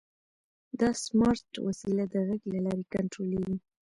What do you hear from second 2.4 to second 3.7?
له لارې کنټرولېږي.